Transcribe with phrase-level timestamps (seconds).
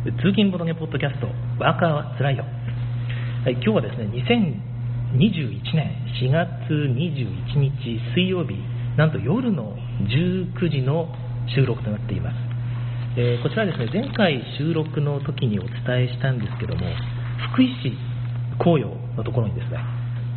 [0.00, 1.28] 通勤ボドゲポッドキャスト。
[1.60, 2.42] ワーカーはつらいよ、
[3.44, 5.92] はい、今日はですね2021年
[6.24, 8.56] 4月21日水曜日
[8.96, 9.76] なんと夜の
[10.08, 11.12] 19時の
[11.54, 12.36] 収録となっています、
[13.20, 16.80] えーこちらですね前回収録の時にお伝えしたんですけども
[17.52, 17.92] 福井市
[18.56, 18.88] 紅葉
[19.18, 19.84] のところにですね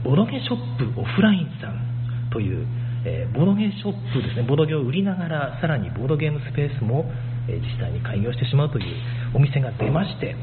[0.03, 2.67] ボドゲショップオフラインさんという、
[3.07, 7.07] えーボドゲショップですねボドゲを売りながらさらにボードゲームスペースも、
[7.47, 8.85] え実際に開業してしまうという
[9.33, 10.35] お店が出まして、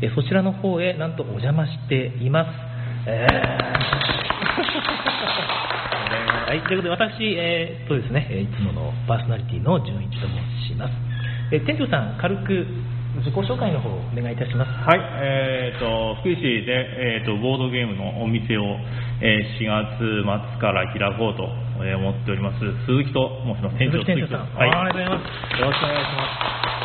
[0.00, 2.50] えそちらの方へなんとお邪魔しています、
[3.06, 3.28] えー。
[6.48, 10.32] はい、ということで私、えーとですね、いつものパーソナリティの純一と申
[10.66, 10.94] します、
[11.52, 12.66] え店長さん軽く
[13.18, 18.78] 自己紹介の方お願いいたしますはい、えー、と福井市で、えー、とボードゲームのお店を、
[19.20, 21.42] えー4月末から開こうと、
[21.82, 25.58] えー思っております鈴木と申します店長鈴木店長さん、はい、ありがとうございます。
[25.58, 26.78] よろしくお願いします。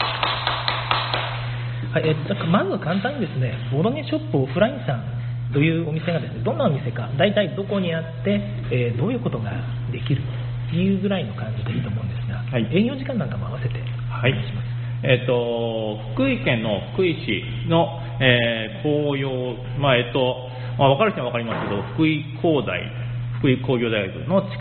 [1.93, 5.05] はい、えっと、まず簡単にですね、ボードゲーショップオフラインさん
[5.53, 8.41] というお店がですね、どんなお店か、大体どこにあって、
[8.73, 9.53] えーどういうことが
[9.91, 13.77] できるっていうぐらいの感じでいいと思うんですが、はい営業時間なんかも合わせて
[14.09, 14.72] はいお願いします。
[15.03, 19.29] えっ、と福井県の福井市の、えー紅葉、
[19.79, 20.47] まあえっ、と、
[20.79, 22.79] まあ、分かる人は分かりますけど福井工大
[23.39, 24.59] 福井工業大学の近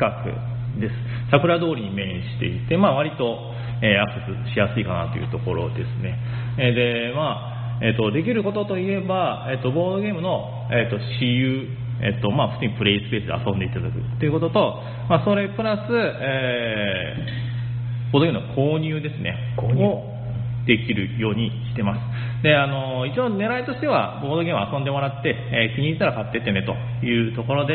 [0.77, 0.95] くです。
[1.31, 3.39] 桜通りに面していて、まあ、割と、
[3.83, 6.19] えーアクセスしやすいかなというところですね、
[6.59, 11.69] えーでまあえっとできることといえば、えっとボードゲームの、えっと私有
[12.03, 17.53] えっとまあ、普通にプレイスペースで遊んでいただくということと、まあ、それプラス、えー
[18.13, 19.57] ボードゲームの購入ですね。
[19.57, 19.87] 購入。
[19.87, 20.12] を
[20.67, 22.43] できるようにしてます。
[22.43, 27.75] であの一応狙いとしてはボードゲームを遊んでもらって、えー気に入ったら買ってってねというところで、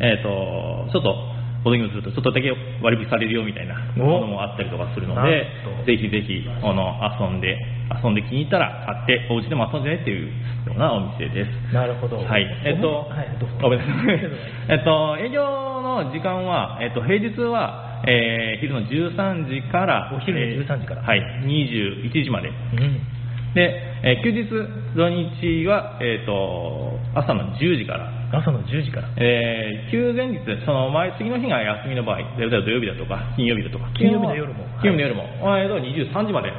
[0.00, 5.84] えー、とちょっとボードゲームするとちょっとだけ割引されるよみたいなものもあったりとかするのでと。
[5.86, 7.56] ぜひぜひあの遊んで
[7.90, 11.74] 遊んで気に入ったら買ってお家でも遊んでねっていうようなお店です。
[11.74, 12.16] なるほど。
[12.16, 13.28] はい、えっと、はい。
[13.60, 14.20] ごめんなさい。
[14.68, 15.44] えっと、営業
[15.82, 22.48] の時間は、えっと、平日は、えー昼の13時から、お昼の13時からえーはい、21時まで。
[22.48, 23.54] うん。
[23.54, 24.48] で、えー休日、
[24.96, 28.10] 土日は、えっと、朝の10時から。
[28.32, 29.08] 朝の10時から。
[29.16, 35.22] えー休前日、その前、次の日が休みの場合、例えば土曜日だとか、金曜日だとか、金曜日の夜も金曜日の夜も、
[35.58, 36.52] えーと23時まで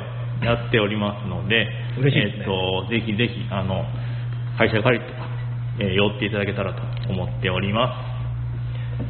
[0.44, 1.68] やっておりますので、
[2.00, 3.86] 嬉しいですねえーとぜひぜひ、あの、
[4.58, 5.28] 会社借りとか、
[5.80, 6.82] えー寄っていただけたらと
[7.12, 7.92] 思っておりま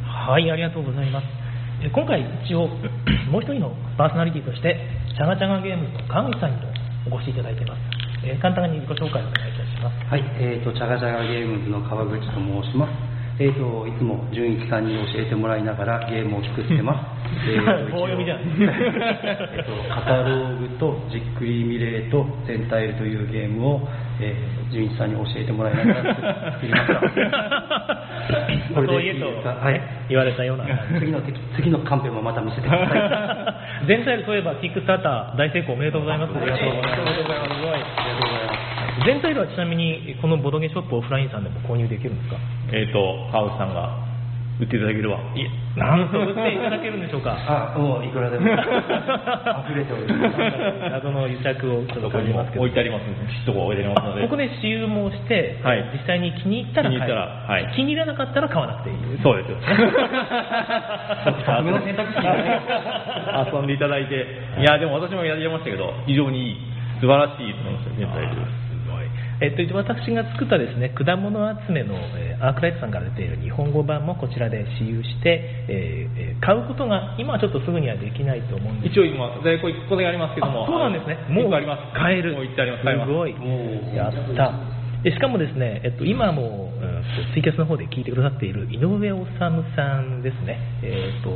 [0.06, 1.45] はい、ありがとうございます。
[1.84, 2.68] え今回一応、
[3.32, 4.78] もう一人のパーソナリティとして、
[5.16, 6.72] チャガチャガゲームズの川口さんにも
[7.12, 7.80] お越しいただいています。
[8.26, 10.10] えー簡単に自己紹介をお願いいたします。
[10.10, 13.16] はい、えーと、チャガチャガゲームズの川口と申します。
[13.38, 17.44] えーと、いつも純一さんに教えてもらいながらゲームを作ってます。
[17.52, 23.88] えーと棒読みじゃん えーと、カタローグとじっくりミレーとセンタイルというゲームを、
[24.22, 27.00] えー、純一さんに教えてもらいながら作りました。
[28.76, 29.56] これそう言えとでいいですか？
[29.56, 29.82] はい。
[30.10, 30.66] 言われたような。
[31.00, 32.96] 次の敵次のカンペもまた見せてくださ
[33.84, 33.88] い。
[33.88, 36.34] 全体といえば、キックスターター大成功おめでとうございます。
[36.36, 36.98] ありがとうございま
[39.00, 39.06] す。
[39.06, 42.36] 全体はちなみに、このボドゲショップオフラインさんでも購入できるんですか？
[42.70, 42.76] す。
[42.76, 43.90] えっ、と、川内さんが
[44.60, 45.20] 売っていただければ。
[45.36, 47.36] いえ、なんと売っていただけるんでしょうか。
[47.76, 48.48] あ、もういくらでも。
[48.48, 50.38] 溢れております。
[50.92, 52.64] 謎の癒着をちょっと感じますけど。
[52.64, 54.22] 置いてありますので、きっとこ置いてありますので。
[54.24, 55.84] ここで私有もして、はい。
[55.92, 57.74] 実際に気に入ったら買気に入ったらはい。
[57.76, 58.96] 気に入らなかったら買わなくていい。
[59.22, 59.58] そうですよ。
[59.60, 59.74] 二
[61.44, 62.20] つ目の選択肢
[63.52, 64.26] 遊んでいただいて、
[64.60, 66.58] いや、でも私もやりましたけど、非常にいい、
[67.02, 68.65] 素晴らしいと思いました、
[69.42, 71.36] えっと、私が作ったですね果物
[71.68, 78.92] 集めの、えーアークライトさんから出ている日本語版もこちらで私有して、えーえー買うことが今はちょっとすぐにはできないと思うんです。
[78.92, 80.66] 一応今、在庫1個だけありますけども。
[80.66, 81.16] あそうなんですね。
[81.30, 81.82] もうあります。
[81.98, 82.34] 買える。
[82.34, 82.84] もう行ってあります。
[82.84, 83.08] す。
[83.08, 83.32] すごい。
[83.96, 84.76] やった。
[85.02, 91.30] でしかもですね、えっと、今も、うんとツイキャスの方で聞いてくださっている井上治さんですね、えっと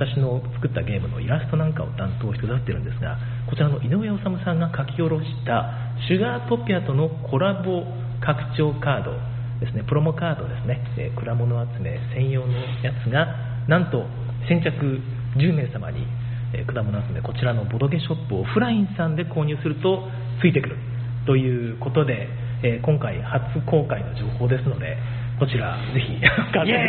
[0.00, 3.18] 私の作ったゲームのイラストなんかを担当してくださってるんですが
[3.50, 5.74] こちらの井上治さんが書き下ろした
[6.06, 7.82] シュガートピアとのコラボ
[8.22, 9.10] 拡張カード
[9.58, 12.52] ですねプロモカードですね、え果物集め専用の
[12.82, 13.26] やつが
[13.68, 14.06] なんと
[14.48, 14.70] 先着
[15.36, 16.06] 10名様に
[16.54, 20.08] え果物集めこちらのボドゲショップオフラインさんで購入すると
[20.40, 20.76] ついてくる。
[21.26, 22.28] ということで、
[22.62, 24.96] えー今回初公開の情報ですので
[25.38, 26.80] こちらぜひ 買ってくだ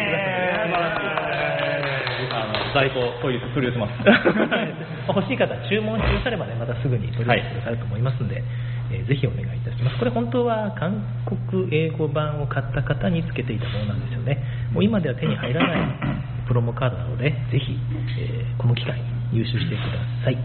[1.74, 1.81] さい。
[2.30, 3.94] あの在庫取り取り寄せます。
[5.08, 8.44] 欲しい方は注文してくださればねまたすぐに取り寄せてくださると思いますので、
[8.92, 9.98] えーぜひお願いいたします。
[9.98, 11.02] これ本当は韓
[11.50, 14.38] 国英語版を買った方につけていたものなんですよね。
[14.74, 15.82] もう今では手に入らない
[16.48, 17.78] プロモカードなのでぜひ、
[18.20, 19.00] えーこの機会
[19.32, 19.82] に入手してくだ
[20.26, 20.38] さい。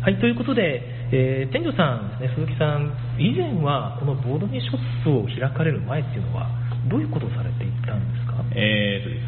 [0.00, 6.46] はいということで、えー店長さんですね、鈴木さん、以前はこのボードゲーショップを開かれる前っていうのは、
[6.86, 8.34] どういうことをされていたんですか？
[8.54, 9.27] えーとですね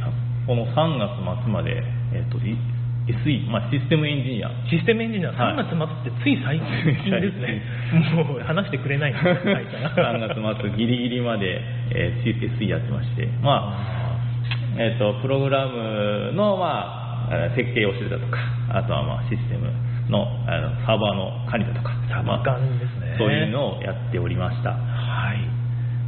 [0.51, 1.15] この3月
[1.47, 1.79] 末まで、
[2.11, 2.59] えーとい
[3.07, 4.51] SE、まあ、システムエンジニア。
[4.67, 5.63] システムエンジニア、はい。
[5.63, 6.67] 3月末ってつい最近
[7.23, 7.63] ですね、
[8.19, 9.15] もう話してくれない。
[9.15, 11.63] んです会社が3月末ギリギリまで、
[11.95, 14.19] えー SE やってまして、ま
[14.75, 18.43] あえー、とプログラムの、まあ、えー設計をしてたとか
[18.75, 19.71] あとは、まあ、システム
[20.11, 21.95] のあのサーバーの管理だとか。
[22.11, 23.07] サバ缶ですね。
[23.07, 24.75] まあそういうのをやっておりました。
[24.75, 25.31] は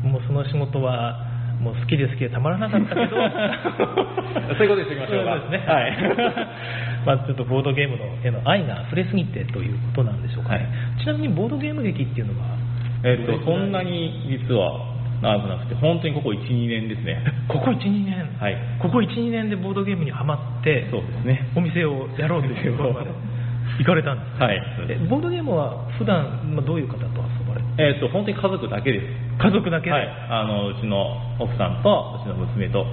[0.03, 1.31] い、もうその仕事は、
[1.63, 3.15] もう好きで好きでたまらなかったけど、
[4.59, 5.39] そういうことにしておきましょうか。
[5.39, 5.97] そうですね、はい。
[7.07, 10.67] まあちょっとボードゲームのへの愛が溢れすぎてということなんでしょうかね、
[10.99, 12.47] ちなみにボードゲーム劇っていうのは、
[13.05, 14.93] えー、とそんなに実は
[15.23, 17.23] 長くなくて本当にここ12年ですね。
[17.47, 18.57] ここ1、2年、はい。
[18.81, 21.47] ここ1、2年でボードゲームにはまって、そうですね。
[21.55, 23.11] お店をやろうというところまで
[23.79, 24.63] 行かれたんです、はい。
[24.89, 27.42] えボードゲームは普段、まあどういう方と遊
[27.79, 29.07] えー、と本当に家族だけです。
[29.39, 32.85] 家族だけで、はい、あのうちの奥さんとうちの娘と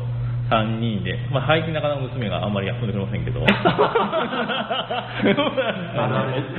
[0.49, 3.41] 3人で、まあ、最近なかなか娘があんまり遊んでくれませんけど。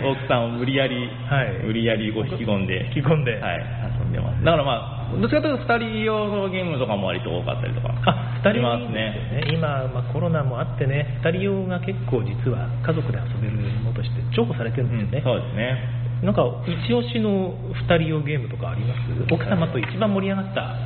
[0.05, 1.65] 奥さんを無理やり、はい。
[1.65, 2.87] 無理やりこう引き込んで。
[2.95, 3.33] 引き込んで。
[3.41, 3.65] はい、
[3.99, 4.45] 遊んでます。
[4.45, 9.43] だからまあどっちかというと2人用のゲームとかも割と多かったりとかあ2人ますね。
[9.43, 9.53] ね。
[9.53, 17.55] 今、まあ、コロナもあってね2人用が結構実は家族で遊べるものとして重宝されてるんですよね、そうですねなんか一押しの
[17.89, 18.95] 2人用ゲームとかありま
[19.29, 19.33] す？
[19.33, 20.77] 奥様と一番盛り上がった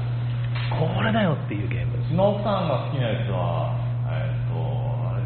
[0.79, 1.99] これだよっていうゲーム。
[1.99, 3.75] うちの奥さんが好きなやつは
[4.15, 4.55] えっと
[5.11, 5.23] あれ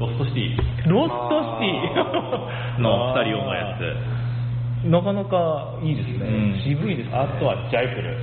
[0.00, 0.90] ロストシティ。
[0.90, 2.82] ロストシティ？
[2.82, 4.20] の2人用のやつ。
[4.88, 6.60] なかなかいいですね、うん。
[6.64, 7.14] 渋いですね。
[7.14, 8.16] あとはジャイプル。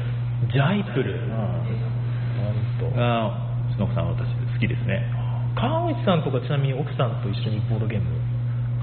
[0.52, 1.64] ジャイプル、なん
[2.80, 2.90] と。
[2.98, 3.28] が
[3.70, 5.06] うちの奥さんは私好きですね。
[5.56, 8.06] 川内さんとかちなみに奥さんと一緒にボードゲーム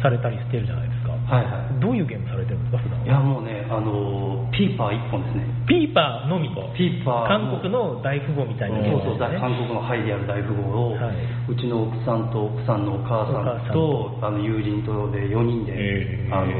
[0.02, 1.80] されたりしてるじゃないですかはいはい。
[1.80, 3.06] どういうゲームされてるんですか普段は？
[3.06, 5.48] いやもうねあのピーパー1本ですね。
[5.66, 11.16] ピーパーのみピーパー韓国の大富豪みたいなゲーそうそう、韓国のハイである大富豪を、はい。
[11.48, 14.18] うちの奥さんと奥さんのお母さんんと。
[14.22, 16.34] あの友人とで4人で、へー。
[16.34, 16.52] あの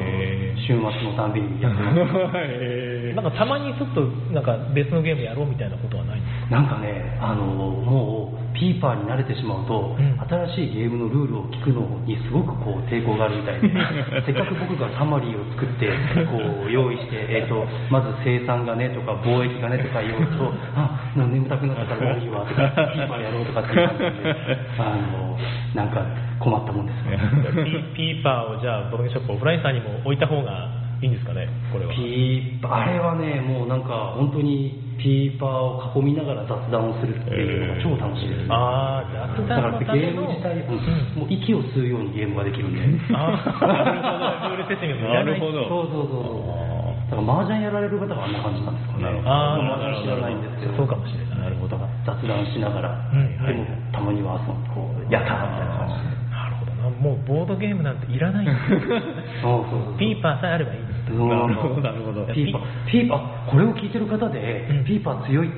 [0.65, 2.01] 週末のたんびにやってます
[3.15, 4.03] なんかたまにちょっと
[4.33, 10.15] なんか別のゲームやろうみたいなことはないんですかなんかねあのもうピーパーに慣れてしまうと、うん。
[10.55, 13.69] 新しいゲームのルールを聞くのにすごくこう抵抗があるみたいで
[14.25, 15.91] せっかく僕がサマリーを作って
[16.31, 24.37] こう用意して、えー、とまず生産がねとか貿易がねとか言うとあもう眠たくなったからもういいわとかピーパーやろうとかっていう感じで
[24.79, 25.39] あの
[25.75, 26.03] なんか
[26.39, 27.19] 困ったもんですね。
[27.65, 31.93] ピピーパーをじゃあボードゲームショップオフラインさんにも置いた方がいいんですかねこれは。
[31.93, 41.29] ピーパーあれはねもうなんか本当にピーパーを囲みながら雑談をするっていうのが超楽しいですね、ああ雑だから談のためのゲーム自体、うんうん。
[41.29, 42.81] もう息を吸うようにゲームができるんで。
[43.13, 43.69] あー。
[43.69, 44.17] なるほ
[44.49, 44.57] ど。
[44.57, 46.65] ルール説明なるほどそうそうそうそう。
[47.05, 49.05] だから麻雀やられる方はあんな感じなんですかね。
[49.05, 49.29] なるほど。
[49.29, 51.39] あー麻雀知らないんですけどそうかもしれない。
[51.45, 51.77] なるほど。
[52.07, 56.17] 雑談しながら、うんでもたまには遊んこうやったーみたいな感じで。
[56.33, 56.89] なるほどな。
[56.89, 59.03] もうボードゲームなんていらないんですよ。
[59.43, 62.25] そうそうそうピーパーさえあればいいなるほどなるほど。
[62.33, 62.63] ピーパー。
[62.91, 64.85] ピーパーこれを聞いてる方で、うん。
[64.85, 65.51] ピーパー強い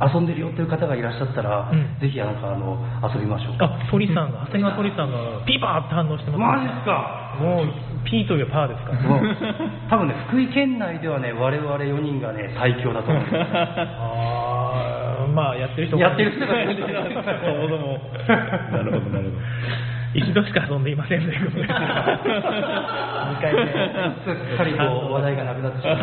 [0.00, 1.98] 遊んでるよっていう方がいらっしゃったら、うん。
[2.00, 2.78] ぜひなんかあの
[3.12, 3.56] 遊びましょう。
[3.60, 7.36] あ鳥さんが長谷川鳥さんがピーパーって反応してますマジっすか？
[7.40, 7.66] もう
[8.04, 9.00] ピーというパーですから。
[9.02, 9.20] もう
[9.90, 13.22] 多分ね福井県内ではね我々4人がね最強だと思う。
[13.22, 16.66] んですよああまあやってる人やってる人がい。
[16.66, 17.98] るんでそもそも
[18.72, 19.36] なるほどなるほど
[20.14, 21.64] 一度しか遊んでいませんということで。
[21.64, 23.66] 2回目。
[24.24, 25.96] すっかりこう話題がなくなってしまう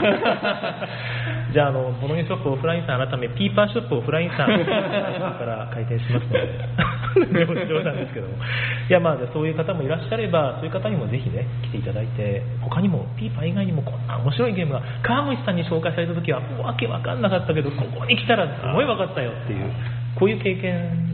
[1.54, 19.74] じゃああのボロゲショップオフラインさん改めピーパーショップオフラインさんから開店しますので冗談ですけどもいやまあじゃあそういう方もいらっしゃればそういう方にもぜひね来ていただいて他にもピーパー以外にもこんな面白いゲームが川口さんに紹介された時はわけわかんなかったけどここに来たらすごい分かったよっていう
[20.20, 21.09] こういう経験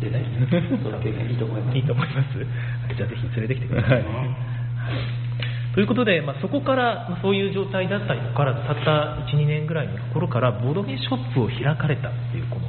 [0.00, 2.38] でそういう経験いいと思いますいいと思います。
[2.38, 3.92] はいじゃあぜひ連れてきてください。
[3.92, 4.04] はい
[5.74, 12.66] ということで、まあ、そこから、まあ、そういう状態だったにもかかわらずたった1、2年ぐらいのところからボードゲーショップを開かれたっていうこの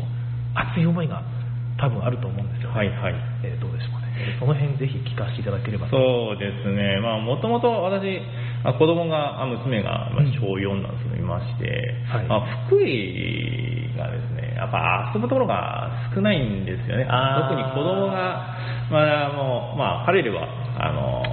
[0.54, 1.24] 熱い思いが
[1.80, 2.76] 多分あると思うんですよね。
[2.76, 4.14] はいはいえーどうでしょうかね。
[4.20, 5.98] えーその辺ぜひ聞かせていただければと。
[5.98, 8.22] そうですね、まあ、もともと私、
[8.64, 17.08] あ子供が、あ娘が小4なんですけど、いまして、はいまあ、福井がですね、やっぱ遊ぶところが少ないんですよね。
[17.08, 18.44] 特に子供が、
[18.92, 20.48] まあ、もう、まあ、彼らは、
[20.78, 21.24] あの、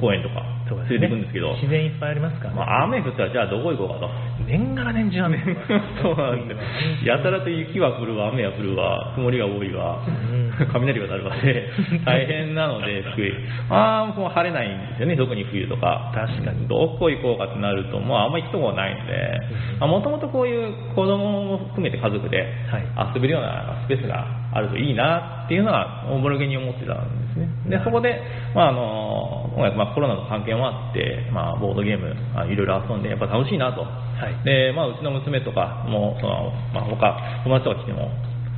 [0.00, 0.98] 公園とかそうですね。
[0.98, 4.08] 連れて行くんですけど、自然いっぱいありますからね、まあ、雨降ったらじゃあどこ行こうかと。
[4.48, 5.38] 年がら年中雨。
[6.00, 7.06] そうなんです。
[7.06, 7.14] よ。
[7.16, 10.66] やたらと雪は降るわ、雨は降るわ、曇りが多いわ、うん。
[10.72, 11.68] 雷が鳴るわで、
[12.04, 13.32] 大変なので、福井。
[13.70, 16.10] ああ、もう晴れないんですよね、特に冬とか。
[16.14, 16.66] 確かに。
[16.68, 19.40] どこ行こうかってなると、もうあんまり行くとこがないので、
[19.80, 23.12] もともとこういう子供も含めて家族ではい。
[23.14, 27.48] 遊べるようなスペースがあるといいなっていうのは、おぼろげに思ってたんですね。
[27.68, 28.20] で、そこで、
[28.54, 33.82] まあ、あの、音楽まあ、コロナの関係もあって、まあ、ボードゲーム、あいろいろ遊んで、やっぱ楽しいなと。
[33.82, 38.08] はいで、まあ、うちの娘とかも、その、まあ、他、友達とか来ても、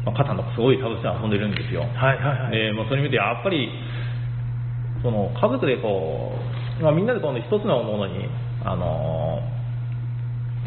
[0.05, 1.83] まあ、肩のすごい楽しさ遊んでるんですよ。
[1.83, 3.69] はいはいはいで、もうそれ見て、やっぱり、
[5.03, 6.33] その、家族でこ
[6.81, 8.29] う、まあ、みんなでこの一つのものに、
[8.65, 9.41] あの、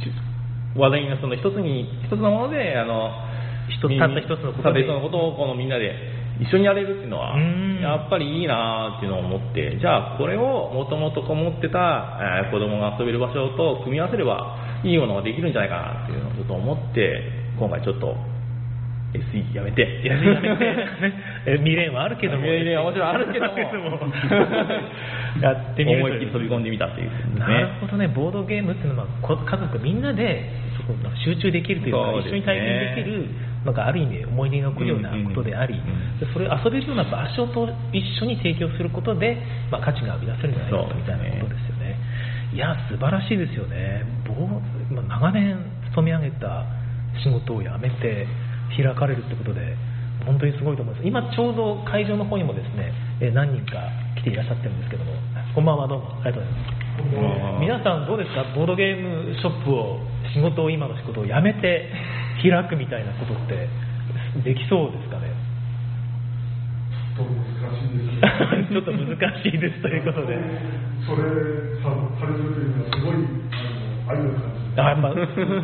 [0.04, 0.12] し
[0.76, 3.12] 話題のその一つに、一つのもので、あの、
[3.70, 5.94] 一つたった一つのことでのことをこのみんなで
[6.40, 18.16] 一緒にやれるっていうのはうん、やっぱりいいなっていうのを思って、じゃあこれをもともとこもってた、えー子供が遊べる場所と組み合わせればいいものができるんじゃないかなっていうのをちょっと思って、今回ちょっと
[19.14, 19.82] SE やめて。
[20.04, 20.76] やめて
[21.48, 22.44] え未練はあるけども。
[22.44, 23.54] 未練はもちろんあるけども。
[25.42, 27.14] やってみる思いっきり飛び込んでみたっていう、ね。
[27.40, 28.08] なるほどね。
[28.08, 30.50] ボードゲームっていうのはこ家族みんなで
[31.24, 33.26] 集中できるというか一緒に体験できる
[33.66, 35.76] なんかある意味思い出に残るようなことであり、
[36.34, 39.38] それを遊べるような場所と一緒に提供することで、
[39.72, 41.96] まあ、価値が生み出せるんじゃないかみたいなことですよね。
[42.54, 44.06] いや素晴らしいですよね。
[45.10, 45.58] 長年
[45.92, 46.64] 勤め上げた
[47.24, 48.26] 仕事を辞めて
[48.76, 49.76] 開かれるってことで
[50.26, 51.08] 本当にすごいと思います。
[51.08, 53.84] 今ちょうど会場の方にもですねえー何人か
[54.16, 55.12] 来ていらっしゃってるんですけども
[55.56, 56.12] こんばんはどうも。
[56.24, 56.44] ありがとう
[57.12, 57.60] ございます。
[57.60, 58.44] 皆さんどうですか？
[58.56, 60.00] ボードゲームショップを
[60.34, 61.92] 仕事を今の仕事を辞めて
[62.42, 63.68] 開くみたいなことって
[64.44, 65.32] できそうですかね？
[67.18, 70.38] ちょっと難しいですということで。
[71.06, 71.24] それ
[71.82, 71.90] さ
[72.20, 73.16] されるというのはすごい
[74.08, 74.84] 愛を感じる。
[74.84, 75.10] あやっぱ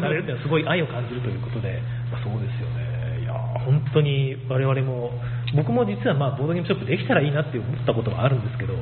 [0.02, 1.80] されるというのはすごい愛を感じるということで、
[2.12, 3.22] まあ、そうですよね。
[3.22, 3.34] いや
[3.66, 5.12] 本当に我々も
[5.54, 8.74] 僕も実はまあボードゲームショップできたらいいなって思ったことはあるんですけど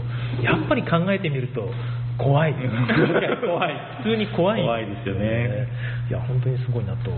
[0.41, 1.69] やっぱり考えてみると
[2.17, 2.71] 怖いです。
[3.45, 3.75] 怖い。
[4.03, 4.61] 普通に怖い。
[4.61, 5.67] 怖いですよね。
[6.09, 7.11] いや本当にすごいなと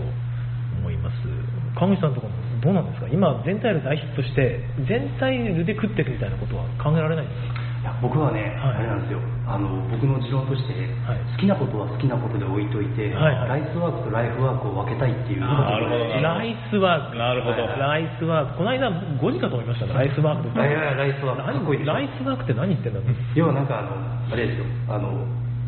[1.04, 1.28] ます。
[1.76, 2.32] 川口さんとかも
[2.64, 3.08] どうなんですか？
[3.12, 7.60] 今全体で大ヒットして全体で食っていくみたいなことは考えられないんですか？
[7.84, 8.80] いや僕はね、はい。
[8.80, 9.20] あれなんですよ。
[9.44, 10.72] あの僕の持論として、
[11.04, 11.20] はい。
[11.36, 13.60] 好きなことは好きなことで置いといて、はいはい。
[13.60, 17.20] ライスワークとライフワークを分けたいっていうなるほどライスワーク。
[17.20, 18.56] なるほどライスワーク。
[18.56, 19.92] この間5時かと思いましたね。
[19.92, 21.84] ライスワークいやいやライスワーク。
[21.84, 23.12] ライスワークって何言ってんだろう？
[23.36, 23.92] 要はなんかあの
[24.32, 24.64] あれですよ。
[24.88, 25.12] あの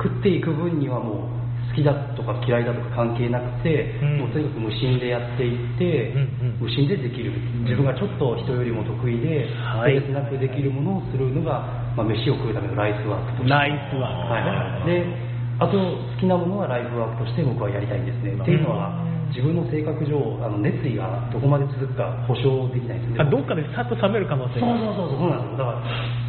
[0.01, 1.46] 食っていく分にはもう好
[1.77, 4.19] きだとか嫌いだとか関係なくて、うん。
[4.25, 6.65] もうとにかく無心でやっていって、うんうん。
[6.65, 7.37] 無心でできる。
[7.69, 10.01] 自分がちょっと人よりも得意で、はい。
[10.11, 13.51] なくできるものをするのが、まあ、飯を食うためのライスワークとして。
[13.51, 14.89] ライスワーク。
[14.89, 18.93] はい、であと好きなものはライフワークとして僕はやりたいんですね、っていうのは
[19.35, 23.21] 自分の性格上あの熱意がどこまで続くか保証できないんですね。
[23.21, 24.67] あどっかでさっと冷める可能性が。
[24.67, 25.59] そうそうそうそうなんです。
[25.59, 25.83] よだから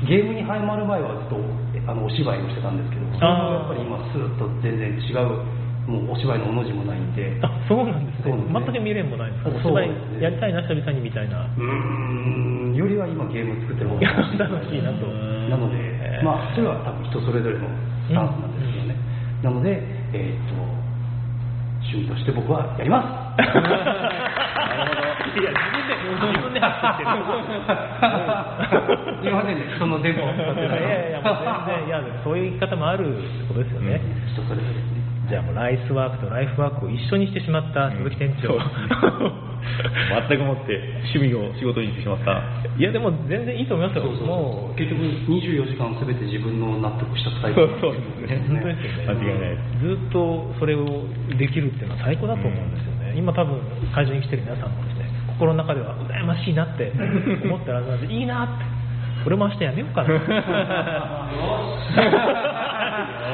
[0.09, 1.39] ゲームにハマる前はずっと
[1.87, 5.39] あのお芝居をしてたんですけどそれもやっぱり今スーッと全然違う
[5.87, 7.39] もうお芝居のおの字もないんで。
[7.41, 8.35] あそうなんですね。
[8.35, 8.43] ね。
[8.51, 9.71] 全く未練もないんですか？
[9.71, 9.89] お芝居
[10.19, 14.03] やりたいな久々にみたいなうーんよりは今ゲーム作ってる方が
[14.51, 15.07] 楽しいなと。
[15.47, 15.79] なので、
[16.27, 17.71] まあそれは多分人それぞれの
[18.03, 18.95] スタンスなんですけどね、
[19.43, 19.79] なので
[20.11, 20.59] えーっと
[21.87, 23.07] 趣味として僕はやります。
[23.37, 27.09] なるほどいや自分で自分で走ってる。
[29.21, 34.01] すいませんね人の電波を使っていやいやいやもう全然いやそういう言い方もあるってことですよね、
[34.33, 34.73] 人それぞれ。
[34.73, 34.96] ですね
[35.27, 38.55] じゃあもうライスワークとライフワークを一緒にしてしまった鈴木店長、
[40.29, 40.79] 全くもって
[41.11, 42.39] 趣味を仕事にしてしまった。
[42.77, 44.03] いやでも全然いいと思いますよ。
[44.03, 48.39] そうそうもう結局24時間すべて自分の納得したタイプそうですね。
[48.47, 49.19] 本当ですよね。
[49.19, 51.03] 間違いないずっとそれを
[51.37, 53.59] できるっていうのは最高だと思うんですよね、今多分
[53.93, 56.91] 会場に来てる皆さんもですね心の中では羨ましいなって
[57.43, 58.77] 思ってるはずなんでいいなって。
[59.25, 60.09] 俺も明日やめようかな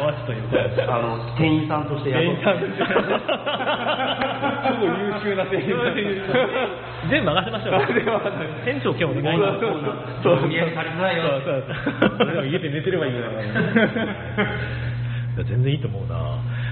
[0.04, 2.90] よしということであの店員さんとして店員さん として超
[4.84, 4.92] 優
[5.24, 5.96] 秀な店員さん
[7.10, 7.82] 全部任せましょう
[8.66, 9.62] 店長今日お願いします
[10.24, 11.24] そう無理やり借りづらいよ。
[11.44, 11.64] そ う
[12.18, 13.26] そうでも 家で寝てればいいのに。
[13.26, 13.30] い
[15.40, 16.16] や全然いいと思うな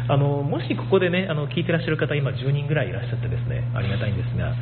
[0.07, 4.53] あのもしここでねあの聞いてらっしゃる方今10人ぐらいいらっしゃってですねありがたいんですが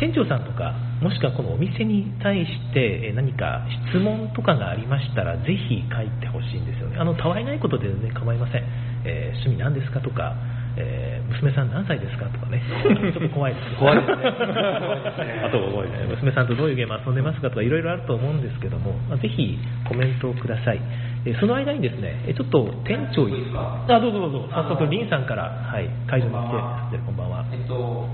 [0.00, 6.96] 店長さんとかもしくはこのお店に対してえ何か質問とかがありましたらぜひ書いてほしいんですよね。
[6.98, 8.64] あのたわいないことで全然構いません、
[9.04, 10.34] えー趣味何ですかとか
[10.76, 12.62] えー娘さん何歳ですかとかね。
[13.12, 14.16] ちょっと怖いです怖いですね。
[15.44, 20.80] あと覚えてえー娘さんとどういうゲーム遊んでますかとかいろいろあると思うんですけども、まあぜひコメントをください、
[21.26, 24.46] えーその間にですね、えーちょっと店長いいですかあ、どうぞどうぞ。
[24.54, 27.44] 早速、リンさんから、はい、会場に来て、でこんばんは。
[27.50, 28.06] えっと、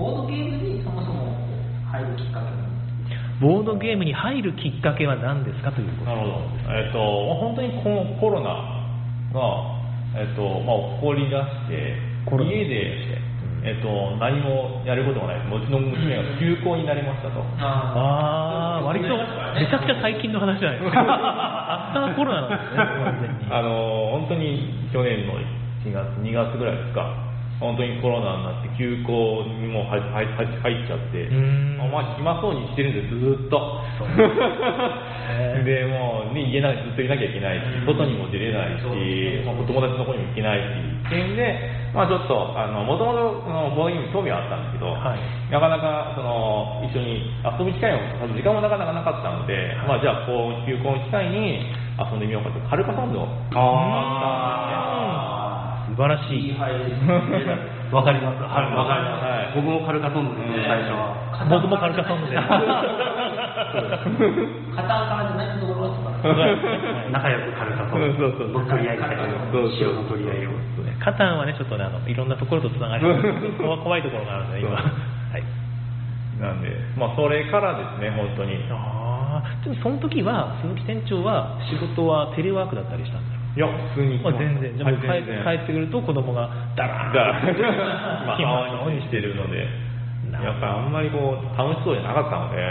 [0.00, 1.36] ボードゲームにそもそも
[1.92, 2.48] 入るきっかけ
[3.44, 6.10] ボードゲームに入るきっかけは何ですかということ。
[6.10, 8.48] なるほど、えっとまあ本当にこのコロナ
[9.36, 9.76] が、
[10.16, 12.00] えっとまあ、起こり出して、
[12.32, 13.17] 家で、
[13.64, 17.42] えっと、何もやることがない、うちの娘が休校になりましたと。
[17.58, 19.16] ああ、割と、
[19.54, 21.00] めちゃくちゃ最近の話じゃないですか。
[21.02, 23.36] アフターコロナなんですね、完全に。
[23.50, 23.68] あの
[24.12, 25.34] 本当に去年の
[25.84, 27.06] 1月、2月ぐらいですか、
[27.60, 30.02] 本当にコロナになって、休校にも入っ
[30.86, 31.78] ちゃって、うーん。
[31.78, 33.58] まあまあ、暇そうにしてるんです、ずーっと。
[35.58, 38.86] ね でもう、ね、家の中にずっといなきゃいけないし、外にも出れないし、
[39.44, 41.36] まあ、お友達の方にも行けないし、っていうん。
[41.36, 42.34] で、まあ、ちょっと、
[42.86, 43.42] もともと
[43.74, 45.18] ボードゲームに興味はあったんですけど、はい。
[45.50, 51.66] なかなかその一緒に遊ぶ機会も、時間もなかなかなかったので、まあ、じゃあ、こう、休校の機会に
[51.98, 54.67] 遊んでみようかと、カルカソンヌをあ
[55.98, 56.54] 素晴らしい。
[57.90, 58.38] わかります。
[58.38, 59.26] はい、わかります。
[59.26, 61.10] はい僕もカルカソンヌですね、最初は。
[61.50, 62.38] 僕もカルカソンヌで。
[62.38, 62.62] カタン
[65.10, 65.90] からじゃないところ
[67.10, 68.14] 仲良くカルカソンヌ。
[68.14, 69.76] そうそうそう取り合いみたいなそうそう。
[69.82, 70.50] 白の取り合いを。
[71.02, 73.04] カタンはね、ちょっとね、あのいろんなところとつながり
[73.58, 74.70] 怖怖いところがあるので、今。
[74.78, 74.82] は
[75.34, 75.42] い。
[76.38, 78.54] なんで、まあ、それからですね、本当に。
[78.70, 83.37] ああ、でもその時は、鈴木店長は仕事はテレワークだったりしたんですか？
[83.58, 86.46] いや、普通にまあ、全然、じゃあ帰ってくると子供が
[86.78, 87.58] ダラーン。
[87.58, 87.66] が、
[88.30, 89.66] まあ、暇浜ににしてるので、
[90.30, 92.62] やっぱりあんまりこう、楽しそうじゃなかったので、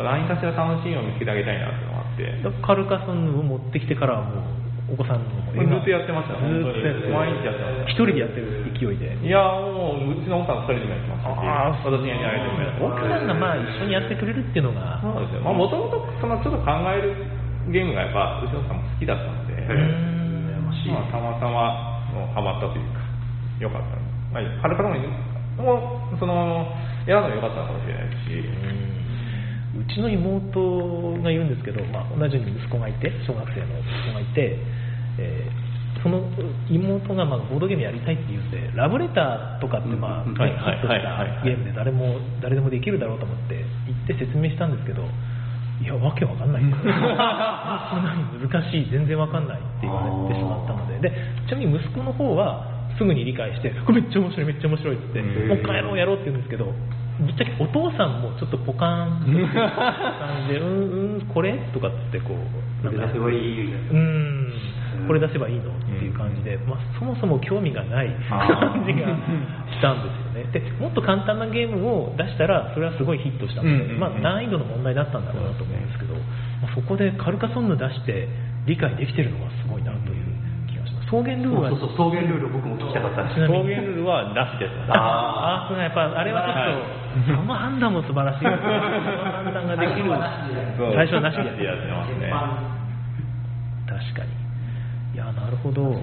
[0.00, 7.92] 何かしら楽しいのを見つけてあげたいなっていうのがあって、カルカソンヌを持ってきてからはもうお子さんのもずっとやってましたずーっとやって毎日やってました。
[7.92, 9.16] 一人でやってる勢いで。
[9.20, 15.00] いや、もう、うちの奥さん二人でもやってましたし、あー私がやりてもやってま奥したさんがまあ一緒にやってくれるっていうのが。
[15.00, 15.44] そうですよ。
[15.44, 17.14] まあ、もともと、その、ちょっと考える
[17.70, 19.53] ゲームがやっぱ、うちの奥さんも好きだったので、
[20.92, 23.00] まあ、たまたま、もうハマったというか、
[23.60, 23.96] よかった。
[24.32, 26.66] まあ、カルカソンヌも、その、
[27.06, 28.44] 選んだのよかったのかもしれないし、
[29.74, 34.58] うちの妹がいるんですけど、まあ、同じように息子がいて小学生の息子がいて、
[35.18, 35.64] えー
[36.04, 36.20] その
[36.68, 41.28] 妹がまあボードゲームやりたいって言ってラブレターとかってまあ、うんねはいはいヒットしたはい。
[41.32, 45.00] はいゲームで誰も誰でもできるだろうと思って行って説明したんですけど
[45.84, 46.62] いやわけわかんない。
[46.64, 51.10] そんなに難しい全然わかんないって言われてしまったので。
[51.10, 51.12] で
[51.46, 56.72] ちなみに息子の方はすぐに理解してこれめっちゃ面白いめっちゃ面白いって言ってうんもう一回やろうやろうって言うんですけど
[57.20, 61.58] ぶっちゃけお父さんもちょっとポカーンとした感じでうんうんこれ？
[61.74, 62.38] とかってこう
[62.86, 64.52] これ出せばいいみたいなうーん
[65.06, 69.08] これ出せばいいのっていう感じで、まあ、そもそも興味がない感じが
[69.70, 70.50] したんですよね。
[70.52, 76.20] でもっと簡単なゲームを出したらそれはすごいヒットしたので、まあ、難易度の問題だったんだろうなと思うんですけど、ま
[76.70, 78.28] あ、そこでカルカソンヌ出して
[78.66, 80.24] 理解できてるのがすごいなという
[80.70, 81.06] 気がします。
[81.08, 83.36] 草原ルールはそうそうそう、草原ルール僕も聞きたかったんです。
[83.36, 84.72] ちなみに表現ルールはなしです。
[84.88, 88.58] ああそうやっぱあれはちょっと、その判断も素晴らしいですね。
[89.04, 90.08] その判断ができる。
[90.96, 92.32] 最初はなしでやってますね。
[93.86, 94.43] 確かに
[95.14, 95.94] いやなるほど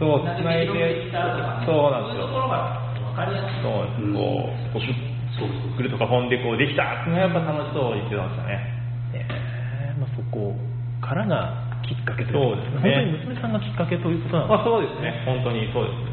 [0.00, 2.26] そう、つないで、そうなんですよ。
[2.26, 2.80] そういうところが
[3.14, 4.10] 分かりやすいそうです。
[4.10, 8.58] こう、こうそうそうぐるっと囲んでこうできたっていうのがやっぱ楽しそうに言ってましたね。
[9.14, 10.56] えーまあ、そこ
[11.04, 15.22] からがきっかけということそうですね本当に娘さんがきっかけということなんですかまあそうですね。
[15.28, 16.10] 本当にそうです。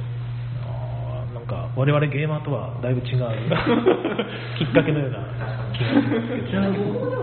[0.67, 3.25] あーなんか我々ゲーマーとはだいぶ違う
[4.59, 5.23] きっかけのような
[5.73, 7.17] 気がするんですけど僕で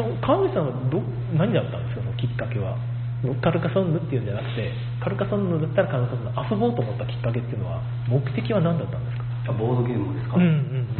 [0.00, 1.02] もカルカソンヌああでも川口さんはど
[1.36, 2.02] 何だったんですか？
[2.02, 2.76] そのきっかけは。
[3.40, 7.78] カルカソンヌっていうんじゃなくてカルカソンヌだったらカルカソンヌ遊ぼうと思ったきっかけっていうのは
[8.10, 10.46] 目的は何だったんですかあボードゲームですか、うんう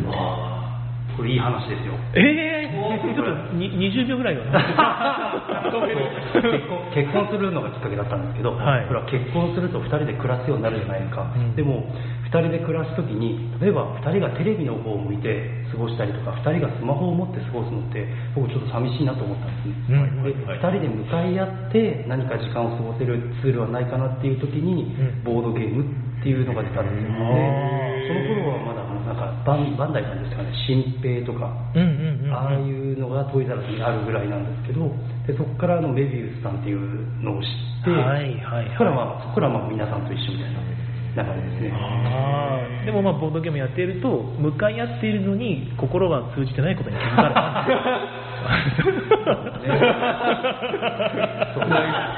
[0.07, 0.72] んあー
[1.12, 4.48] これいい話ですよええちょっとに20秒ぐらいは
[5.68, 11.85] 結婚結婚するのがきっかけだったんですけど、はいこれは結婚すると2人で暮らすようになるじゃないですか、うんでも
[12.40, 20.25] 人で暮らす時に例えば2人がテレビの方を向いて過ごしたりとか2人がスマホを持って過ごすのって僕ちょっと寂しいなと思ったんですね、うん。
[20.25, 25.25] で2人で向かい合って何か時間を過ごせるツールはないかなっていう時に、うん。
[25.25, 30.53] ボードゲームっていうのが出たんですよあーでその頃はまだなんかバンバンダイさんですかね。
[30.66, 34.87] 新平とかうんうんうんああいうのがトイザらスにあるぐらいなんですけど
[35.27, 36.81] でそこからあのメビウスさんっていう
[37.21, 37.47] のを知
[37.83, 38.66] って、はいはいはい。
[38.66, 40.62] そこからまあそこからまあ皆さんと一緒みたいな
[41.14, 41.72] 流れですね。
[42.87, 47.66] でもまあボードゲームやっていると向かい合っているのに心は通じてないことに気づかれた。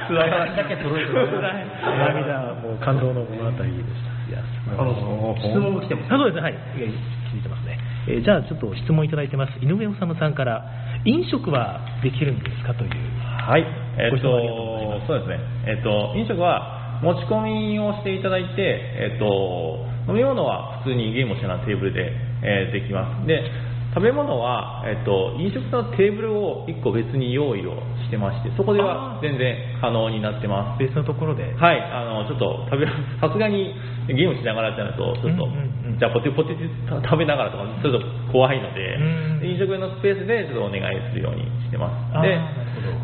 [0.09, 0.31] 辛い。
[0.31, 1.07] 話だけ届い。
[1.07, 1.67] てます辛い。
[2.15, 4.33] 涙もう感動の物語でしたい。
[4.33, 4.41] や
[5.41, 6.55] 質問が来てますあそうですねはい。
[6.77, 7.43] 気づい。
[7.43, 7.79] てますね、
[8.09, 9.09] えーじゃあちょっと質問い。
[9.11, 9.29] ただい。
[9.29, 10.65] てます井上治さんから
[11.05, 12.87] 飲食はできるんですかとい。
[12.87, 12.91] う
[13.45, 13.67] はい、
[13.99, 14.87] えっご質問ありがとうござい。
[14.87, 23.27] ますと、そうですね、えっと、飲食は持ち込みをしていただいて、えっと、飲み物は普通にゲームをしながらテーブルで、えできます。
[23.27, 23.41] で、
[23.95, 30.83] 食べ物は、えっと、飲食のテーブルを1個別に用意をしてまして、そこでは全然可能になってます。
[30.83, 32.87] 別のところで、はい、あの、ちょっと食べ、
[33.23, 33.73] さすがに
[34.09, 35.55] ゲームしながらってなると、ちょっと、うん
[35.87, 35.99] うんうん。
[35.99, 38.01] じゃあポテポテ食べながらとか、ちょっと
[38.33, 42.23] 怖いので、うん飲食のスペースでちょっとお願いするようにしてます。
[42.23, 42.41] で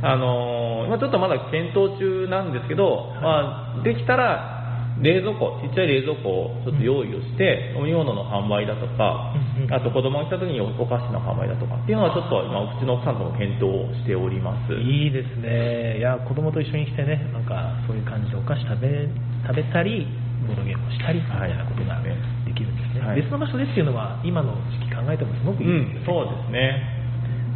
[0.03, 4.60] あのー今ちょっとまだ検討中なんですけど、まあ、できたら
[5.01, 9.33] 冷蔵庫、ちっちゃい冷蔵庫をちょっと用意をして、飲み物の販売だとか、
[9.73, 14.75] あと子供が来た時にお菓子の販売だとかっていうのはちょっと今、うちの奥さんとも検討をしております。
[14.75, 19.09] いいですね、いや子供と一緒に来てね、なんかそういう感じでお菓子食べ
[19.47, 20.07] 食べたり、
[20.47, 22.05] ボードゲームをしたりみたいなことがはい
[22.45, 23.21] できるんですね、はい。
[23.21, 27.01] 別の場所でっていうのは、今の時期考えてもすごくいいですよね、うん、そうですね。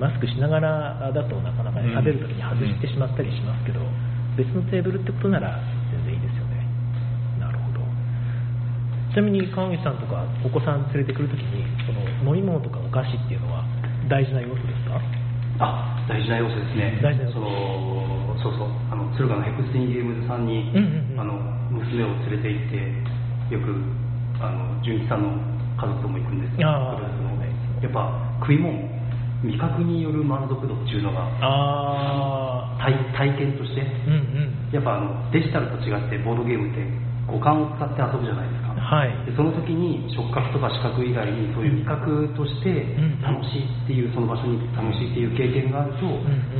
[0.01, 3.81] マスクしながらだとなかなかね、うん食べるときに外してしまったりしますけど、
[4.37, 5.61] 別のテーブルってことなら
[5.93, 6.67] 全然いいですよね。
[7.39, 7.81] なるほど。
[9.15, 12.03] ちなみに川口さんとかお子さん連れてくるときに、その
[12.35, 13.63] 飲み物とかお菓子っていうのは
[14.11, 14.99] 大事な要素ですか？
[15.63, 16.99] あ大事な要素ですね。
[16.99, 17.39] 大事な要素。
[17.39, 21.23] そのそうそうあの敦賀のヘクスティンゲームズさんに、うんうんうん。
[21.23, 21.39] あの
[21.71, 23.71] 娘を連れて行ってよく
[24.43, 25.31] あの純一さんの
[25.79, 26.91] 家族とも行くんですけどや
[27.87, 28.11] っぱ
[28.43, 28.75] 食い物
[29.47, 34.19] 味覚による満足度っていうのがあ体体験としてー、うんう
[34.51, 34.75] ん。
[34.75, 36.83] やっぱあのデジタルと違ってボードゲームって
[37.31, 38.64] 五感を使って遊ぶじゃないですか
[38.95, 39.11] はい。
[39.27, 46.07] でその時に触覚とか視覚以外にそういう味覚としてうん楽しいっていうその場所に楽しいっていう経験があると、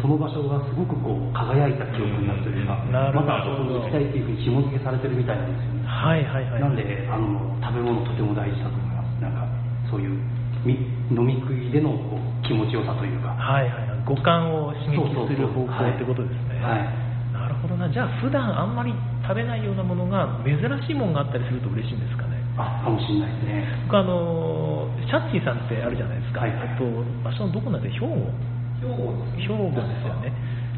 [0.03, 2.83] その場所がすごくこう輝いた記憶になるというか、
[3.15, 6.61] またそこに行きたいっていうふうに紐付けされてるみたいなんですよね、はいはいはい。
[6.61, 9.47] なんであの食べ物とても大事だと思いますなんか
[9.91, 10.19] そういう
[10.67, 10.75] み
[11.15, 14.05] 飲み食いでのこう気持ちよさというかはいはいはい。
[14.09, 16.59] 五感を刺激する方向ってことですね。
[16.59, 17.91] はいなるほどな。
[17.91, 18.95] じゃあ普段あんまり
[19.27, 22.37] 食べないようなものが珍しいものがあったりすると嬉しいんですかね。
[22.57, 23.65] あかもしれないですね。
[23.89, 26.85] 僕あのシャッチーさんってあるじゃないですか、はいと、
[27.25, 28.15] 場所のどこなんで兵庫
[28.85, 30.31] 兵庫です兵庫ですよね。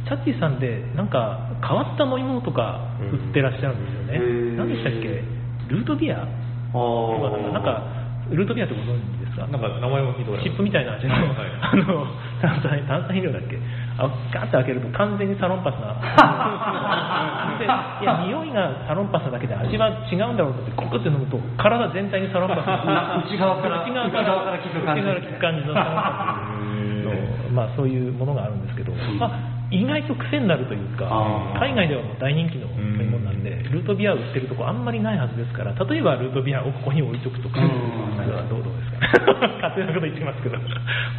[0.06, 4.56] シャッチーさんでなんか変わった飲み物とか売ってらっしゃるんですよね、へー。
[4.56, 5.20] 何でしたっけ？
[5.66, 6.22] ルートビア？
[6.22, 6.26] あ
[6.72, 7.82] とかなんか
[8.30, 9.46] ルートビアってご存知ですか？
[9.50, 11.26] なんか名前も聞いたことあるチップみたいな味の、はい。
[11.60, 12.06] あの
[12.40, 13.58] 炭酸炭酸飲料だっけ？
[13.98, 15.96] あガッと開けると完全にサロンパスな。
[17.58, 17.68] でい
[18.04, 23.22] や匂いがサロンパスなだけで味は違うんだろうってゴクって飲むと体全体にサロンパスが。
[23.24, 26.86] 内側から内側から効く感じのサロンパス。
[27.06, 27.12] の
[27.52, 29.30] まあそういうものがあるんですけど、あ
[29.70, 31.10] 意外と癖になるというか
[31.58, 38.06] 海外ではもう大人気の飲み物なんでルートビアを売ってるとこあんまりないはずですから例えばルートビアをここに置いとくとかうん。
[38.16, 38.96] それはどうどうですか。
[39.62, 40.56] 勝手なこと言ってますけど。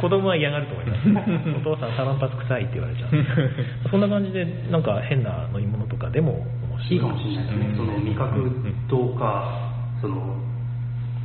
[0.00, 1.30] 子供は嫌がると思います。
[1.56, 3.10] お父さんサロンパス臭いって言われちゃう
[3.90, 6.94] そんな感じでなんか変な飲み物とかでも面白い。
[6.94, 7.76] いいかもしれないですね、うん。
[7.76, 8.50] その味覚
[8.88, 10.36] とか、その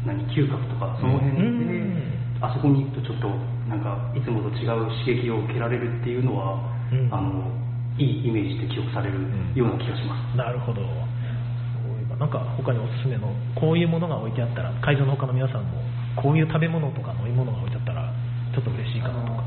[0.06, 2.04] 何嗅覚とか、その辺で、うん。
[2.42, 3.30] あそこに行くとちょっと
[3.70, 6.60] なんかいつもと違う刺激を受けられるっていうのは、
[6.92, 7.14] うん。
[7.14, 7.52] あの
[7.98, 9.22] いいイメージで記憶される
[9.54, 10.38] ような気がします。
[10.38, 10.82] なるほど。
[10.82, 10.88] そ
[11.88, 15.78] ういえばなんか他におすすめのこういうものが置いてあったら会場の他の皆さんも
[16.18, 18.10] こういう食べ物とか飲み物が置いてあったら
[18.54, 19.44] ちょっと嬉しいかなとか。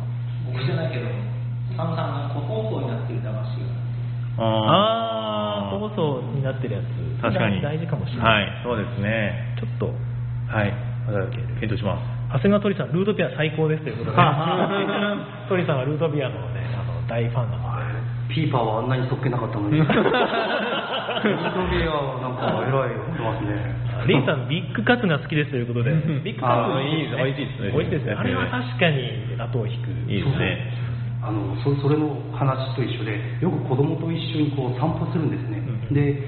[0.47, 1.11] 僕じゃないけど
[1.77, 3.87] サムさんが個包装になってる駄菓子が
[4.39, 7.23] ああー放送になってるやつ。
[7.23, 7.61] 確かに。
[7.61, 9.57] 大事かもしれない、はいそうですね。
[9.59, 9.91] ちょっと。
[10.47, 10.71] はい
[11.61, 12.03] 検討します。
[12.35, 14.17] 長谷川鳥さん、ルートビア最高ですということで、
[15.49, 20.03] 鳥さんはルートビアの,、ね、あの大ファンなので、ピーパーはあんなにそっけなかったのに、リトビ
[21.87, 23.75] アはなんか偉いことますね。
[24.07, 25.91] レイさん、ビッグカツが好きですということで、
[26.23, 27.73] ビッグカツあーいいです美味しいですね。
[27.73, 30.87] 美味しいですね、あれは確かに後を引く、いいですね
[31.27, 35.59] あのそそれの話と一緒でよく子供と一緒にこう散歩するんですね、
[35.91, 36.23] で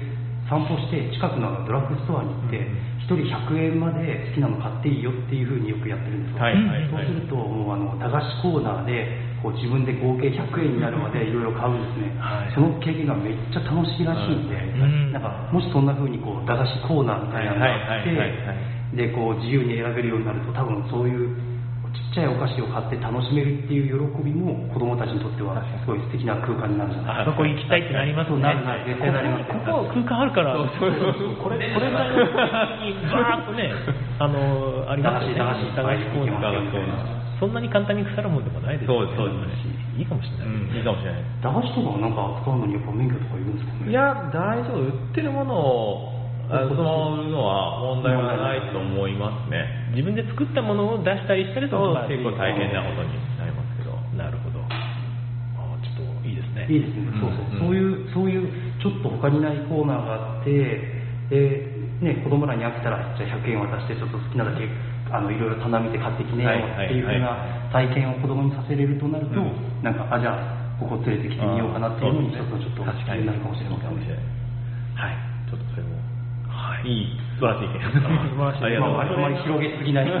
[0.49, 2.67] 散歩して近くのドラッグストアに行って、
[3.05, 7.05] 1人100円まで好きなの買っていいよっていうふうによくやってるんですよ、はいはいはい。
[7.05, 12.51] そうするともうあの駄菓子コーナーでこう自分で合計100円になるまでいろいろ買うんですね、はい。
[12.53, 15.11] その経験がめっちゃ楽しいらしいんで、うん。
[15.11, 21.29] なんかもしそんなふうにこう駄菓子コーナーみたいなのがあって、でこう自由に選べるようになると多分そういう
[21.89, 29.49] ちっちゃいお菓子を買って楽しめるっていう喜びも子供たちにとってはすごい素敵な空間になるんじゃないあそこ行きたいってなりますね、なるなる絶対なります。
[29.49, 30.93] ここここ空間あるから、これ
[31.41, 33.73] これぐらいの空間にバーッとね、
[34.19, 39.99] あのありますよね、駄菓子駄菓子駄菓子コーナーそんなに簡単に腐るもんでもないですよね、そうですそうです。
[39.99, 40.47] いいかもしれない。
[40.47, 40.75] うん。
[40.75, 41.23] いいかもしれない。
[41.41, 44.83] 駄菓子とかはなんか扱うのにやっぱ免許とかいるんですかねいや大丈夫。
[44.83, 49.93] 売ってるものをあその売るのは問題はないと思いますね。
[49.95, 51.77] 自分で作ったものを出したりしたりと
[52.09, 53.95] 結構大変なことになりますけど。
[54.17, 54.59] なるほど。
[56.69, 58.45] いいですね、そうそう、そういう、そういう、
[58.77, 60.53] ちょっと他にないコーナーがあって、
[61.29, 61.65] で、
[62.01, 64.69] ね、子供らに飽きたら、じゃあ100円渡して、ちょっと好きなだけ、
[65.11, 67.37] あの、いろいろ棚見て買ってきねよっていうふうな
[67.71, 69.51] 体験を子供にさせれるとなると、うん。
[69.83, 73.25] なんか、あ、じゃあ、ここ連れてきてみようかなっていうのに、ちょっと、ちょっと、確かに。
[73.25, 74.15] なるかもしれませんね。
[74.95, 75.15] はい。
[75.49, 75.97] ちょっとそれも
[76.49, 76.87] はい。
[76.87, 77.19] いい。
[77.39, 79.17] 素晴らしい素晴らしいありがとうございます。
[79.17, 80.13] まああまり広げすぎない 行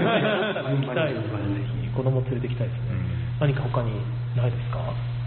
[0.81, 2.67] きたいですね、ぜひ子供連れて行きたい。
[2.67, 2.95] ですね。
[3.39, 3.91] 何か他に
[4.35, 4.79] ないですか？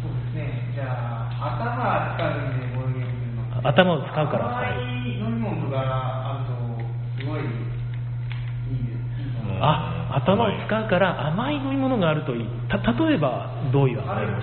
[0.02, 0.72] そうですね。
[0.74, 3.42] じゃあ、頭使うんで、ボードゲームするの。
[3.44, 3.68] って。
[3.68, 4.48] 頭を使うから。
[4.48, 5.18] 甘い。
[5.20, 9.22] 飲み物とかあると、すごいいいです。
[9.22, 12.46] いいと思うあ、頭を使うから甘い飲み物があるといい。
[12.68, 14.42] た、例えば、どういう甘いもの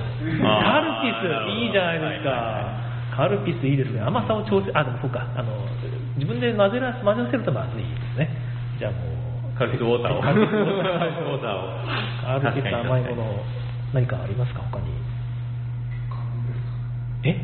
[0.63, 1.27] カルピス、
[1.59, 2.63] いいじゃないですか。
[3.15, 3.99] カルピスいいですね。
[3.99, 5.27] 甘さを調整、あ、でもそうか。
[5.35, 5.51] あの、
[6.15, 8.31] 自分で混ぜら、混ぜらせるとまずいですね。
[8.79, 8.97] じゃあも
[9.51, 11.59] う、カルピスウォーターをカルピスウォーターカルピスウォーター
[12.39, 13.43] をカルピス甘いもの、
[13.93, 14.87] 何かありますか、他に。
[17.27, 17.35] え？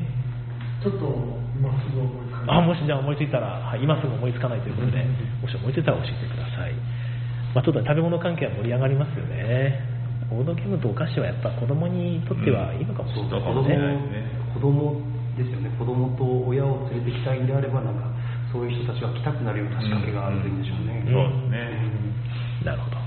[0.81, 1.11] ちょっと
[1.59, 5.03] 今すぐ思いつかないあもしじゃあ思いついたら、はい、今すぐ思いつかないということで、
[5.41, 6.75] もし思いついたら教えてください。
[7.55, 9.79] まあ、ちょっと食べ物関係は盛り上がりますよね。
[10.29, 14.27] ボードゲームとお菓子はやっぱ子供にとってはいいのかもしれないですね。
[14.53, 14.99] 子供
[15.37, 18.11] ですよね、子供と親を連れてきたいんであれば、なんか、
[18.51, 21.03] そういう人たちが来たくなるような仕掛けがあるといいんでしょうね。
[21.07, 22.97] そうですねなるほど。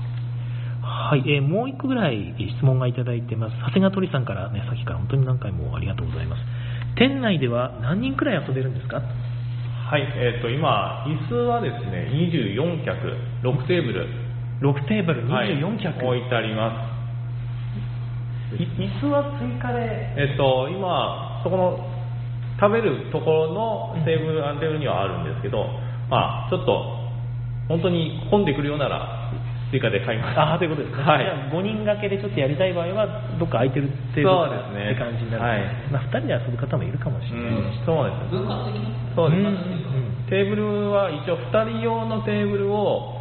[0.81, 3.57] はい、えーもう一個ぐらい質問がいただいてます。
[3.61, 6.41] 長谷川鳥さんからね、さっきから本当に何回もありがとうございます。
[6.95, 9.01] 店内では何人くらい遊べるんですか？
[9.89, 14.05] はい、えっ、と、今、椅子はですね、24脚、6テーブル、
[14.61, 16.05] ?6 テーブル24脚。
[16.05, 16.95] はい置いてありま
[18.57, 20.21] い椅子は追加で、す。
[20.21, 21.77] えっ、と、今、そこの
[22.59, 25.67] 食べるところのテーブル、アンテーブルにはあるんですけど、
[26.09, 26.97] まあ、ちょっと、
[27.67, 29.31] 本当に混んでくるようなら、
[29.69, 30.39] 追加で買います。
[30.39, 31.03] ああ、ということですね。
[31.03, 33.05] はいじゃあ5人掛けでちょっとやりたい場合は、
[33.37, 35.61] どっか空いてるテーブルそうですねって感じになる、はい
[35.93, 38.33] まあ、2人で遊ぶ方もいるかもしうれないですん、そうです。
[39.13, 43.18] そうです、うんうんテーブルは一応2人用のテーブルを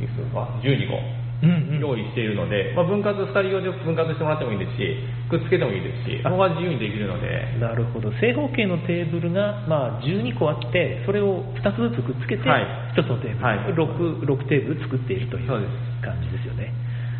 [0.00, 1.26] いくつか12個。
[1.42, 1.80] うんうん。
[1.80, 4.96] 用意しているので、まあ、分割2人用で分割してもらってもいいですし
[5.28, 7.60] くっつけてもいいですしそこは自由にできるので。
[7.60, 8.10] なるほど。
[8.16, 12.64] 正方形のテーブルが、まあ、12個あってそれを2つずつくっつけてはい。
[12.96, 13.58] 1つのテーブル、はい。
[13.76, 15.48] 6, 6テーブル作っているという
[16.00, 16.72] 感じですよね。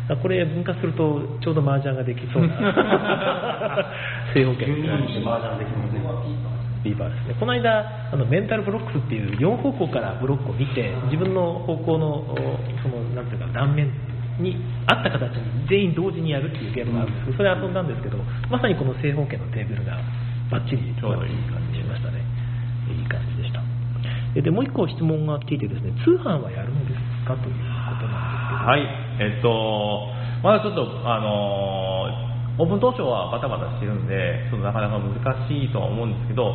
[0.09, 2.55] あこれ分割するとちょうど麻雀ができそうな。
[4.33, 4.65] 正方形。
[4.65, 6.56] 12人で麻雀
[6.95, 12.35] でこの間あのメンタルブロックスっていう4方向からブロックを見て自分の方向のお
[12.83, 13.91] そのなんていうか断面
[14.39, 18.17] に合った形に全員同時にやるっていうゲームがあるんですけどそれ遊んだんですけど
[18.49, 19.97] まさにこの正方形のテーブルが
[20.51, 22.21] バッチリちょうどいい感じしましたね。
[22.87, 23.59] いい感じでした。
[24.35, 27.35] えでもう一個質問が来ていてですね通販はやるんですか？
[27.35, 28.81] ということなんはい。
[29.19, 30.07] えっと
[30.43, 31.86] まだちょっとあのー
[32.57, 35.13] オープン当初はバタバタしてるんでちょっとなかなか難
[35.47, 36.53] しいとは思うんですけど、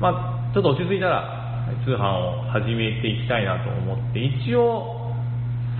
[0.00, 5.10] まあ、ちょっと落ち着いたら通販を始めていきたいなと思って一応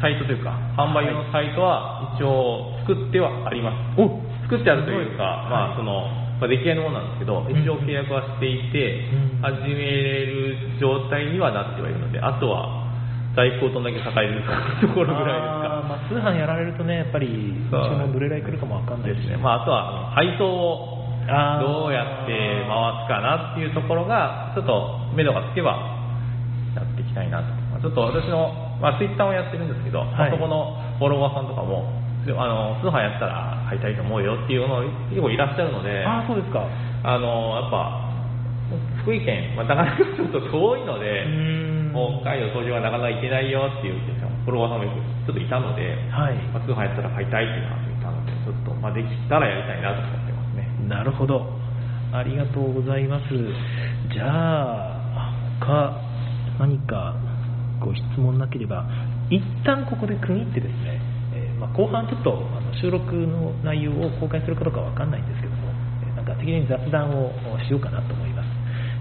[0.03, 4.03] サイトというか販売用のサイトは一応作ってはあります、
[4.51, 9.41] 作ってあるというか、まあそのまあ、出来合いのものなんですけど、一応契約はしていて、うん。
[9.41, 12.84] 始めれる状態にはなってはいるので、あとは
[13.35, 14.43] 在庫とだけ抱える
[14.81, 15.83] ところぐらいですか。
[15.91, 19.37] まあ、通販やられるとねやっぱり注文どれぐらい来るかもわかんないですね。
[19.37, 25.73] まあ、あとはあの配送をどうやって回すかなっていうところが、ちょっと目処がつけば
[26.77, 27.49] やっていきたいなと。
[27.73, 31.91] まあちょっと私の、まあ、ツイッターをやってるんですけど、まあはいそこのフォロワーさんとかも、
[32.25, 36.63] であの通販やったら買いたいと思うよっていうの結構いらっしゃるので、ああそうですか
[37.03, 38.04] あのやっぱ
[39.03, 41.95] 福井県、まあ、なかなかちょっと遠いので、ん。
[41.95, 44.01] 北海道東京はなかなか行けないよっていう
[44.45, 44.93] フォロワーさんも
[45.27, 46.37] ちょっといたので、はい。
[46.51, 50.69] まあ、通販やったら買いたいっていう方もいたので、ちょっと、まあ、できたらやりたいなと思ってますね。
[50.89, 51.47] なるほど。
[52.15, 53.25] ありがとうございます。
[54.13, 54.95] じゃあ
[55.59, 55.99] 他
[56.61, 57.17] 何か
[57.81, 58.87] ご質問なければ
[59.31, 61.01] 一旦ここで区切ってですね、
[61.35, 65.73] えーまあ、後半ちょっとあの収録の内容を公開するかどうかわかんないんですけども
[66.07, 67.33] えーなんか適当に雑談を
[67.67, 68.24] しようかなと思います、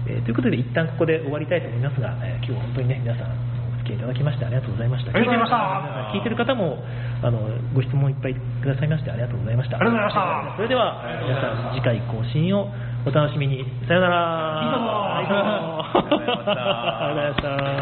[0.06, 3.32] えーということで一旦ここで終わりたいと思いますが、えー今日は本当にね皆さん
[3.74, 5.10] お付き合いいただきましてありがとうございました。
[5.10, 6.16] ありがとうございました。
[6.16, 6.82] 聞いてる方も
[7.22, 7.40] あの
[7.74, 9.76] ご質問いっぱいくださいましてありがとうございました。
[9.76, 10.56] ありがとうございました。
[10.56, 12.68] それでは皆さん次回更新を
[13.06, 13.64] お楽しみに。
[13.88, 14.60] さよなら。
[14.64, 15.28] いいぞはい。
[15.28, 15.84] どうも。
[16.48, 17.48] ありがとうございました。
[17.48, 17.78] ありがとうござい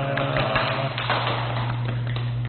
[0.54, 0.81] ました